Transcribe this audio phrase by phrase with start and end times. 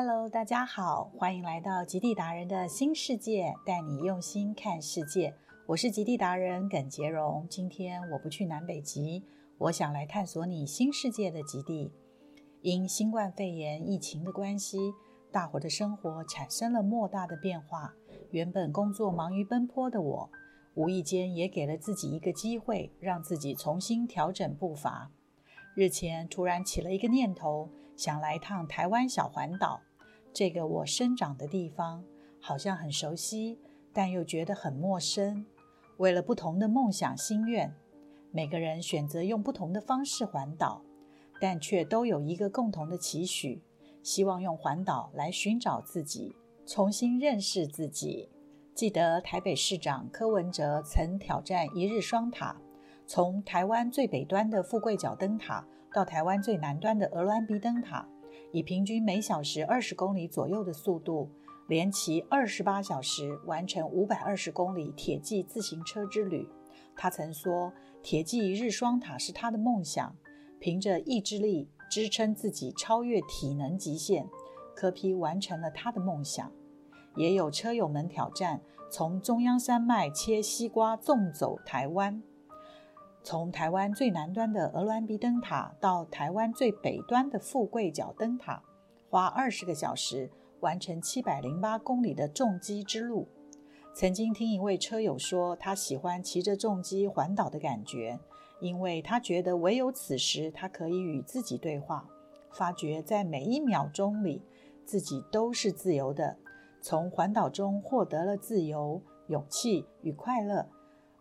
[0.00, 5.34] Hello，大家好，欢迎来到极地达人的新世界，带你用心看世界。
[5.66, 7.44] 我是极地达人耿杰荣。
[7.50, 9.24] 今天我不去南北极，
[9.58, 11.90] 我想来探索你新世界的极地。
[12.62, 14.94] 因新冠肺炎疫情的关系，
[15.32, 17.92] 大伙的生活产生了莫大的变化。
[18.30, 20.30] 原本工作忙于奔波的我，
[20.74, 25.10] 无意间也给了自己一个机会，让自己重新调整步伐。
[25.74, 27.68] 日前突然起了一个念头。
[27.96, 29.80] 想来趟台湾小环岛，
[30.38, 32.04] 这个我生长的地方
[32.40, 33.58] 好像很熟悉，
[33.92, 35.44] 但又觉得很陌生。
[35.96, 37.74] 为了不同的梦想心愿，
[38.30, 40.84] 每个人选择用不同的方式环岛，
[41.40, 43.60] 但却都有一个共同的期许：
[44.04, 48.30] 希望用环岛来寻找自己，重新认识自己。
[48.76, 52.56] 记得台北市长柯文哲曾挑战一日双塔，
[53.08, 55.66] 从台湾最北端的富贵角灯塔。
[55.92, 58.06] 到台湾最南端的鹅銮鼻灯塔，
[58.52, 61.30] 以平均每小时二十公里左右的速度，
[61.68, 66.48] 连骑二十八小时完成五百二十公里铁骑自行车之旅。
[66.96, 70.16] 他曾说：“铁骑日双塔是他的梦想。”
[70.60, 74.26] 凭着意志力支撑自己超越体能极限，
[74.74, 76.50] 柯皮完成了他的梦想。
[77.14, 82.22] 也有车友们挑战从中央山脉切西瓜纵走台湾。
[83.30, 88.62] 从台湾最南端的鹅銮鼻灯塔到台湾最北端的富贵角灯塔，
[89.10, 93.28] 花二十个小时完成七百零八公里的重机之路。
[93.94, 98.18] 曾经听一位车友说，他喜欢骑着重机环岛的感觉，
[98.60, 102.08] 因为他觉得唯有此时，他可以与自己对话，
[102.50, 104.40] 发觉在每一秒钟里，
[104.86, 106.38] 自己都是自由的。
[106.80, 110.66] 从环岛中获得了自由、勇气与快乐，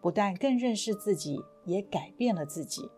[0.00, 1.42] 不但更认识自己。
[1.66, 2.90] 也改变了自己。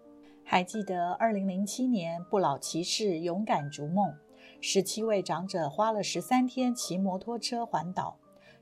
[0.44, 4.14] 还记得二零零七年不老骑士勇敢逐梦，
[4.60, 8.16] 十七位长者花了十三天骑摩托车环岛。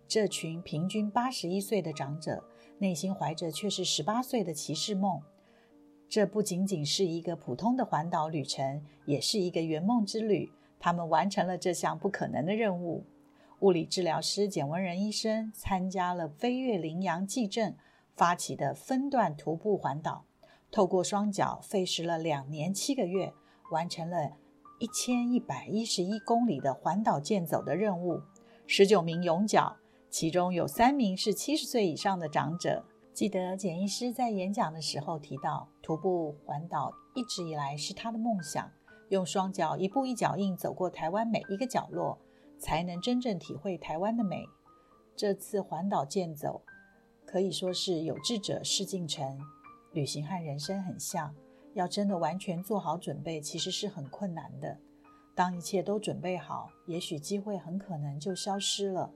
[0.09, 2.43] 这群平均八十一岁的长者，
[2.79, 5.21] 内心怀着却是十八岁的骑士梦。
[6.09, 10.51] 这不仅仅是一个普通的环岛旅程，也是一个圆梦之旅。
[10.79, 13.05] 他们完成了这项不可能的任务。
[13.61, 17.77] 物理治疗师简文仁医生参加了飞越羚羊计阵。
[18.17, 20.25] 发起的分段徒步环岛，
[20.71, 23.35] 透过双脚费时了两年七个月，
[23.71, 24.33] 完成了
[24.81, 28.23] 一千一百一十一公里的环岛健走的任务。
[28.67, 29.77] 十九名勇脚，
[30.09, 32.87] 其中有三名是七十岁以上的长者。
[33.13, 38.71] 记得简医师在演讲的时候提到，徒步环岛一直以来是他的梦想，
[39.11, 42.19] 用双脚一步一脚印走过台湾每一个角落，
[42.59, 44.47] 才能真正体会台湾的美。
[45.15, 46.63] 这次环岛健走。
[47.27, 49.39] 可以说是有志者事竟成，
[49.93, 51.35] 旅行和人生很像，
[51.75, 54.79] 要真的完全做好准备，其实是很困难的。
[55.35, 59.13] 当一切都准备好，也许机会很可能就消失了。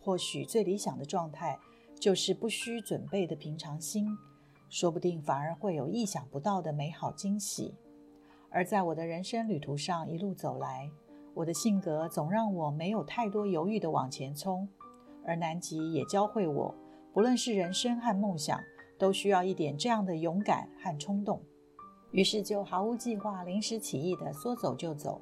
[0.00, 1.58] 或许最理想的状态
[2.00, 4.16] 就是不需准备的平常心，
[4.70, 7.74] 说不定反而会有意想不到的美好惊喜。
[8.50, 10.90] 而在我的人生旅途上一路走来，
[11.34, 14.68] 我的性格总让我没有太多犹豫的往前冲，
[15.24, 16.74] 而南极也教会我。
[17.12, 18.58] 不论是人生和梦想，
[18.98, 21.42] 都需要一点这样的勇敢和冲动。
[22.10, 25.20] 于是就毫无计划、临时起意的说走就走，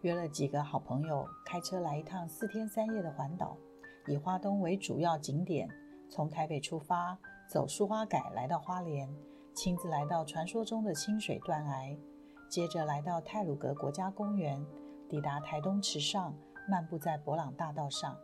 [0.00, 3.56] 约了几个好朋友，开车来一趟四天三夜的环岛，
[4.06, 5.68] 以花东为主要景点，
[6.08, 7.16] 从台北出发，
[7.48, 9.08] 走苏花改来到花莲，
[9.54, 11.96] 亲自来到传说中的清水断崖，
[12.48, 14.64] 接着来到泰鲁阁国家公园，
[15.08, 16.34] 抵达台东池上，
[16.68, 18.16] 漫步在博朗大道上，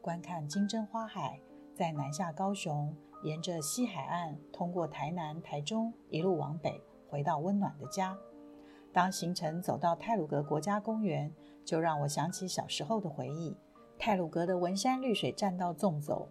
[0.00, 1.40] 观看金针花海。
[1.76, 8.16] 在南下高雄，沿着西海岸，通过台南、台中，一路往北，回到温暖的家。
[8.94, 11.30] 当行程走到泰鲁阁国家公园，
[11.66, 13.54] 就让我想起小时候的回忆。
[13.98, 16.30] 泰鲁阁的文山绿水栈道纵走，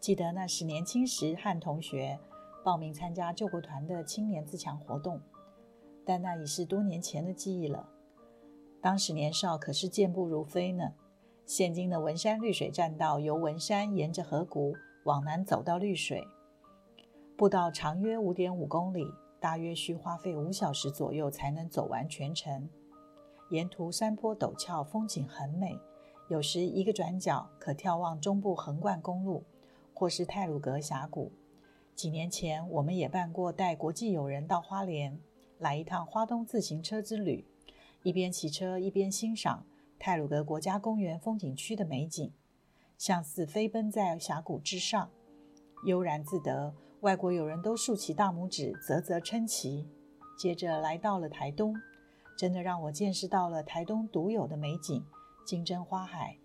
[0.00, 2.18] 记得那是年轻时和同学
[2.64, 5.20] 报名参加救国团的青年自强活动，
[6.06, 7.86] 但那已是多年前的记忆了。
[8.80, 10.94] 当时年少，可是健步如飞呢。
[11.44, 14.74] 现今的文山绿水栈道，由文山沿着河谷。
[15.06, 16.26] 往南走到绿水，
[17.36, 19.06] 步道长约五点五公里，
[19.38, 22.68] 大约需花费五小时左右才能走完全程。
[23.50, 25.78] 沿途山坡陡峭，风景很美，
[26.28, 29.44] 有时一个转角可眺望中部横贯公路，
[29.94, 31.30] 或是泰鲁阁峡谷。
[31.94, 35.20] 几年前，我们也办过带国际友人到花莲，
[35.60, 37.46] 来一趟花东自行车之旅，
[38.02, 39.64] 一边骑车一边欣赏
[40.00, 42.32] 泰鲁阁国家公园风景区的美景。
[42.98, 45.10] 像似飞奔在峡谷之上，
[45.84, 46.74] 悠然自得。
[47.00, 49.88] 外国友人都竖起大拇指，啧啧称奇。
[50.38, 51.74] 接着来到了台东，
[52.36, 55.04] 真的让我见识到了台东独有的美景，
[55.46, 56.38] 金针花海。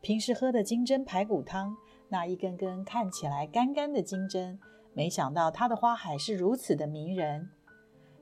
[0.00, 1.76] 平时喝的金针排骨汤，
[2.08, 4.58] 那一根根看起来干干的金针，
[4.94, 7.50] 没想到它的花海是如此的迷人。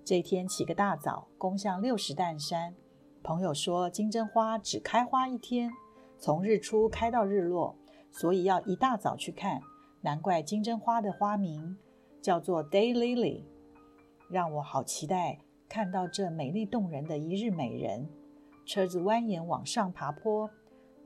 [0.05, 2.75] 这天起个大早，攻向六十担山。
[3.23, 5.71] 朋友说，金针花只开花一天，
[6.19, 7.77] 从日出开到日落，
[8.11, 9.61] 所以要一大早去看。
[10.03, 11.77] 难怪金针花的花名
[12.23, 13.43] 叫做 Day Lily，
[14.29, 18.09] 让我好期待看到这美丽动人的一日美人。
[18.65, 20.51] 车子蜿蜒往上爬坡。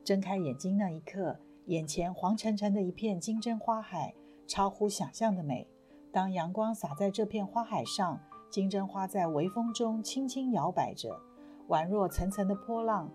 [0.03, 4.15] 睁开眼睛那一刻，眼前黄澄澄的一片金针花海，
[4.47, 5.67] 超乎想象的美。
[6.11, 8.21] 当阳光洒在这片花海上，
[8.51, 11.21] 金针花在微风中轻轻摇摆着，
[11.69, 13.11] 宛若层层的波浪。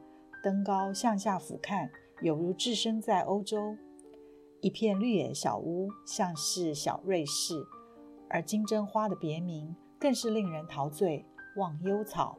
[0.46, 1.90] 登高向下俯瞰，
[2.22, 3.76] 犹如置身在欧洲。
[4.62, 7.66] 一片绿野小屋，像是小瑞士。
[8.30, 11.26] 而金针花的别名更是令人陶醉——
[11.58, 12.38] 忘忧草。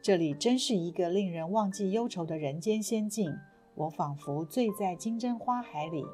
[0.00, 3.36] 这里真是一个令人忘记忧愁的人间仙境。
[3.74, 6.06] 我仿佛醉在金针花海里，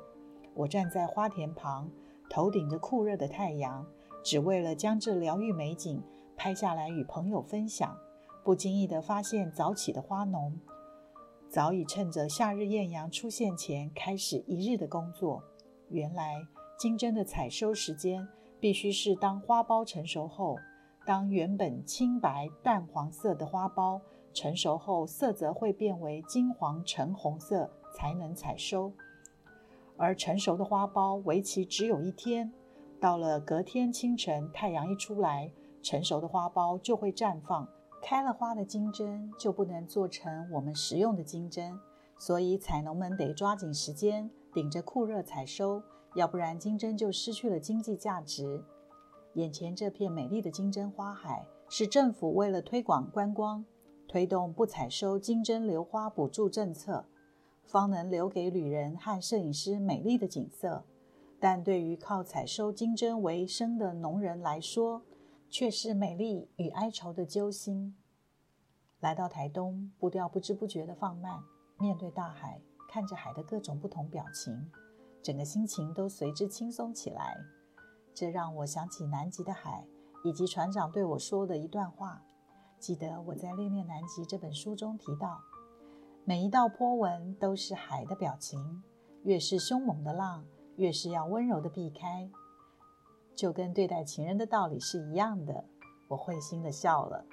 [0.55, 1.91] 我站在花田旁，
[2.31, 3.87] 头顶着酷热的太阳，
[4.25, 6.03] 只为了将这疗愈美景
[6.35, 7.95] 拍下来与朋友分享。
[8.43, 10.59] 不经意地发现，早起的花农
[11.49, 15.43] 早已趁着夏日艳阳出现前开始一日的工作。
[15.89, 16.47] 原来，
[16.79, 18.27] 金针的采收时间
[18.61, 20.59] 必须是当花苞成熟后，
[21.07, 24.01] 当原本青白淡黄色的花苞。
[24.35, 28.93] 成熟后，色泽会变为金黄橙红色，才能采收。
[29.97, 32.53] 而成熟的花苞为期只有一天，
[33.01, 35.51] 到了隔天清晨，太阳一出来，
[35.81, 37.67] 成熟的花苞就会绽放。
[38.09, 41.77] 开了花的金针就不能做成我们食用的金针，
[42.17, 45.83] 所以采农们得抓紧时间，顶着酷热采收，
[46.15, 48.63] 要不然金针就失去了经济价值。
[49.35, 53.65] 眼前这片美丽的金针花海，是政府为了推广观光。
[54.07, 57.07] 推动不采收金针留花补助政策，
[57.65, 60.85] 方能留给旅人和摄影师美丽的景色。
[61.41, 65.03] 但对于靠采收金针为生的农人来说，
[65.59, 67.97] 却是美丽与哀愁的揪心。
[69.01, 71.43] 来到台东，步调不知不觉地放慢，
[71.79, 72.61] 面对大海，
[72.91, 74.71] 看着海的各种不同表情，
[75.23, 77.39] 整个心情都随之轻松起来。
[78.13, 79.87] 这让我想起南极的海，
[80.23, 82.23] 以及船长对我说的一段话。
[82.79, 85.41] 记得我在《恋恋南极》这本书中提到，
[86.27, 88.83] 每一道波纹都是海的表情，
[89.23, 90.45] 越是凶猛的浪，
[90.77, 92.31] 越是要温柔的避开，
[93.37, 95.65] 就跟对待情人的道理是一样的。
[96.09, 97.25] 我会心的笑了，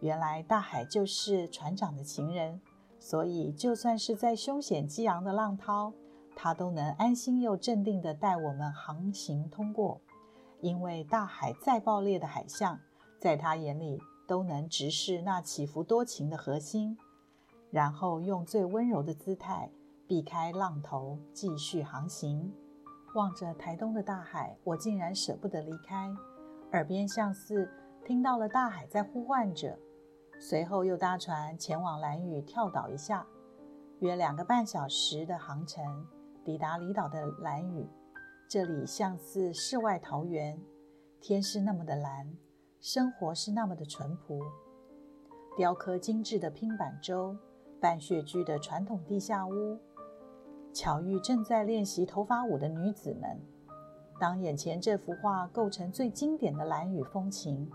[0.00, 2.60] 原来大海就是船长的情人，
[2.98, 5.94] 所以就算是在凶险激昂的浪涛，
[6.34, 10.00] 他都能安心又镇定的带我们航行通过，
[10.60, 12.78] 因为大海再暴烈的海象，
[13.18, 14.00] 在他眼里。
[14.30, 16.96] 都能直视那起伏多情的核心，
[17.68, 19.68] 然后用最温柔的姿态
[20.06, 22.54] 避开浪头，继续航行。
[23.14, 26.14] 望着台东的大海，我竟然舍不得离开，
[26.72, 27.68] 耳边像似
[28.04, 29.78] 听到了大海在呼唤着。
[30.38, 33.26] 随后又搭船前往蓝屿跳岛一下，
[33.98, 36.06] 约两个半小时的航程，
[36.44, 37.86] 抵达离岛的蓝屿。
[38.48, 40.60] 这里像似世外桃源，
[41.20, 42.32] 天是那么的蓝。
[42.80, 44.40] 生活是那么的淳朴，
[45.54, 47.36] 雕刻精致的拼板舟，
[47.78, 49.78] 半穴居的传统地下屋，
[50.72, 53.40] 巧遇正在练习头发舞的女子们。
[54.18, 57.70] 当眼前这幅画构成最经典的蓝雨风情，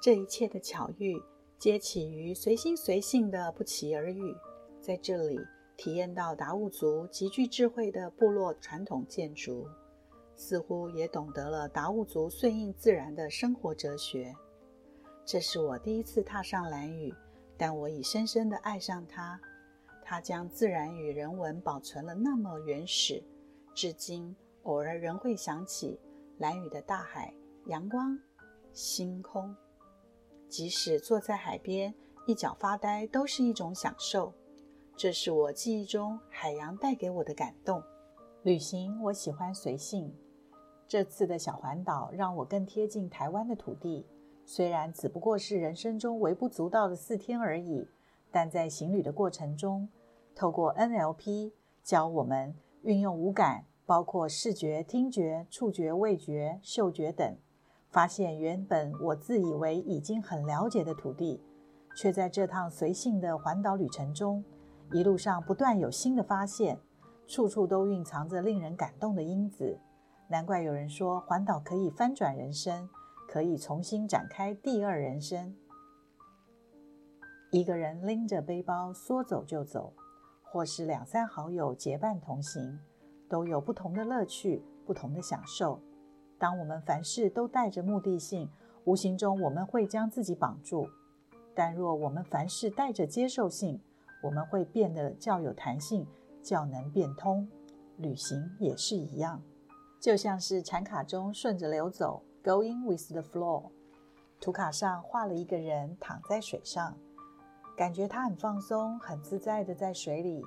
[0.00, 1.20] 这一切的巧遇
[1.58, 4.34] 皆起于随心随性的不期而遇。
[4.80, 5.38] 在这里
[5.76, 9.66] 体验到达悟族极具智慧的部落传统建筑，
[10.36, 14.32] 似乎也懂得了达悟族顺应自然的生活哲学。
[15.24, 17.12] 这是我第一次踏上蓝雨，
[17.56, 19.38] 但我已深深地爱上它。
[20.10, 23.22] 它将自然与人文保存了那么原始，
[23.74, 26.00] 至今偶尔仍会想起
[26.38, 27.30] 蓝雨的大海、
[27.66, 28.18] 阳光、
[28.72, 29.54] 星空。
[30.48, 31.94] 即使坐在海边
[32.26, 34.32] 一角发呆，都是一种享受。
[34.96, 37.82] 这是我记忆中海洋带给我的感动。
[38.44, 40.10] 旅行，我喜欢随性。
[40.86, 44.06] 这次的小环岛让我更贴近台湾的土地。
[44.46, 47.86] 虽然只不过是人生中微不足道的四天而已，
[48.30, 49.86] 但在行旅的过程中，
[50.38, 51.50] 透过 NLP
[51.82, 57.36] 教我们运用五感，包括视觉、听觉、触觉、味觉、嗅觉等，
[57.90, 61.42] 发现原本我自以为已经很了解的土地，
[61.96, 64.44] 却在这趟随性的环岛旅程中，
[64.92, 66.78] 一路上不断有新的发现，
[67.26, 69.80] 处处都蕴藏着令人感动的因子。
[70.28, 72.88] 难怪有人说环岛可以翻转人生。
[73.30, 75.54] 可以重新展开第二人生。
[77.50, 79.92] 一个人拎着背包说走就走，
[80.50, 82.78] 或是两三好友结伴同行，
[83.28, 85.80] 都有不同的乐趣、不同的享受。
[86.38, 88.48] 当我们凡事都带着目的性，
[88.84, 90.86] 无形中我们会将自己绑住；
[91.54, 93.80] 但若我们凡事带着接受性，
[94.22, 96.06] 我们会变得较有弹性，
[96.42, 97.48] 较能变通。
[97.98, 99.42] 旅行也是一样，
[100.00, 103.70] 就像是禅卡中顺着流走，going with the flow。
[104.40, 106.96] 图卡上画了一个人躺在水上，
[107.78, 110.42] 感觉他很放松、很自在的在水里，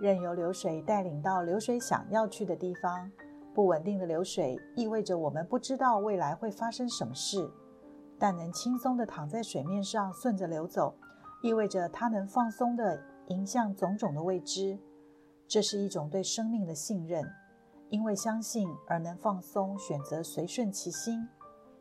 [0.00, 3.12] 任由流水带领到流水想要去的地方。
[3.52, 7.50] 不稳定的流水意味着我们不知道未来会发生什么事，
[8.18, 10.94] 但能轻松地躺在水面上顺着流走，
[11.42, 14.78] 意味着他能放松地迎向种种的未知。
[15.46, 17.30] 这是一种对生命的信任，
[17.90, 21.28] 因为相信而能放松，选择随顺其心，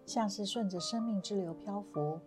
[0.06, 2.20] 像是顺着生命之流漂浮，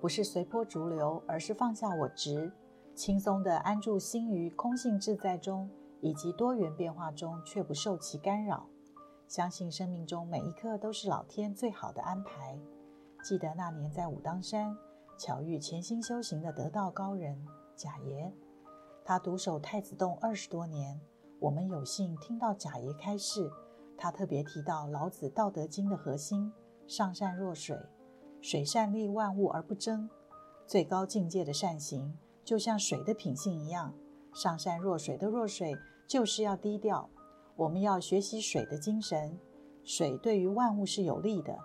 [0.00, 2.52] 不是随波逐流，而是放下我执，
[2.94, 5.68] 轻松地安住心于空性自在中，
[6.00, 8.66] 以及多元变化中，却不受其干扰。
[9.26, 12.58] 相信生命中每一刻都是老天最好的安排。
[13.24, 14.74] 记得那年在武当山
[15.18, 17.44] 巧遇潜心修行的得道高人
[17.76, 18.32] 贾爷，
[19.04, 21.00] 他独守太子洞二十多年。
[21.40, 23.50] 我们有幸听到贾爷开示，
[23.96, 26.52] 他特别提到老子《道德经》的核心：
[26.86, 27.76] 上善若水，
[28.40, 30.08] 水善利万物而不争。
[30.66, 33.94] 最高境界的善行，就像水的品性一样，
[34.34, 35.76] 上善若水的若水
[36.06, 37.08] 就是要低调。
[37.56, 39.38] 我们要学习水的精神，
[39.82, 41.58] 水对于万物是有利的，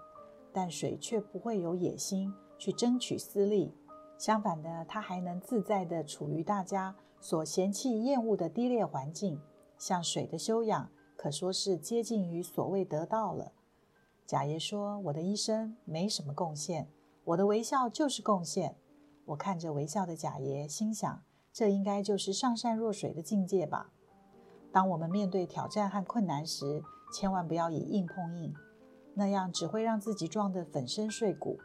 [0.51, 3.73] 但水却不会有野心去争取私利。
[4.17, 9.39] 相反的，它还能自在地处于大家所嫌弃厌恶的低劣环境。
[9.77, 13.51] 像水的修养，可说是接近于所谓得道了。
[14.25, 16.89] 贾爷说：“我的一生没什么贡献，
[17.25, 18.77] 我的微笑就是贡献。”
[19.25, 23.91] 我看着微笑的贾爷，心想：这应该就是上善若水的境界吧。
[24.71, 28.53] 当我们面对挑战和困难时，千万不要以硬碰硬，
[29.13, 31.59] 那样只会让自己撞得粉身碎骨。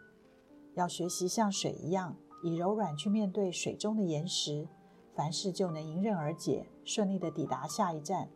[0.75, 4.69] 要学习像水一样，以柔软去面对水中的岩石，
[5.15, 8.29] 凡事就能迎刃而解，顺利地抵达下一站。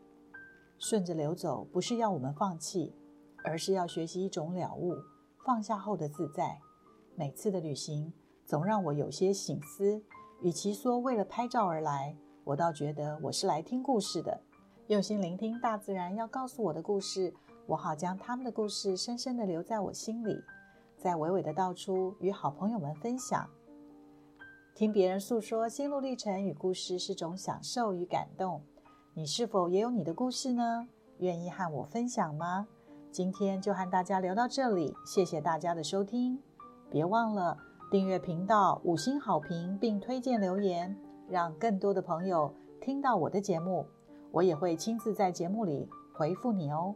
[0.79, 2.93] 顺着流走，不是要我们放弃，
[3.45, 4.95] 而是要学习一种了悟，
[5.45, 6.59] 放下后的自在。
[7.15, 8.13] 每次的旅行，
[8.45, 10.03] 总让我有些醒思。
[10.41, 14.41] 与其说为了拍照而来，我倒觉得我是来听故事的。
[14.89, 17.33] 用心聆听大自然要告诉我的故事，
[17.67, 20.43] 我好将他们的故事深深地留在我心里，
[20.99, 23.49] 再娓娓的道出与好朋友们分享。
[24.75, 28.63] 听别人诉说心路历程与故事是种享受与感动。
[29.15, 30.89] 你是否也有你的故事呢？
[31.19, 32.67] 愿意和我分享吗？
[33.13, 36.39] 今天就和大家聊到这里，谢谢大家的收听。
[36.91, 37.57] 别忘了
[37.91, 40.97] 订阅频道、五星好评并推荐留言，
[41.29, 43.87] 让更多的朋友听到我的节目。
[44.31, 46.95] 我也会亲自在节目里回复你哦。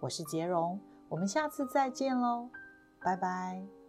[0.00, 0.78] 我是杰荣，
[1.08, 2.50] 我们下次再见喽，
[3.02, 3.83] 拜拜。